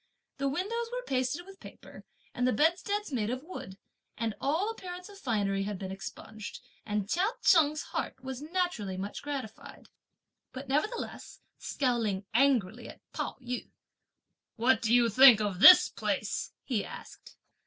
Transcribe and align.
The 0.37 0.49
windows 0.49 0.87
were 0.91 1.03
pasted 1.05 1.45
with 1.45 1.59
paper, 1.59 2.05
and 2.33 2.47
the 2.47 2.51
bedsteads 2.53 3.11
made 3.11 3.29
of 3.29 3.43
wood, 3.43 3.77
and 4.17 4.33
all 4.41 4.71
appearance 4.71 5.09
of 5.09 5.19
finery 5.19 5.61
had 5.65 5.77
been 5.77 5.91
expunged, 5.91 6.59
and 6.87 7.07
Chia 7.07 7.27
Cheng's 7.43 7.83
heart 7.83 8.15
was 8.23 8.41
naturally 8.41 8.97
much 8.97 9.21
gratified; 9.21 9.89
but 10.53 10.67
nevertheless, 10.67 11.41
scowling 11.59 12.25
angrily 12.33 12.89
at 12.89 12.99
Pao 13.13 13.37
yü, 13.43 13.69
"What 14.55 14.81
do 14.81 14.91
you 14.91 15.07
think 15.07 15.39
of 15.39 15.59
this 15.59 15.89
place?" 15.89 16.51
he 16.63 16.83
asked. 16.83 17.35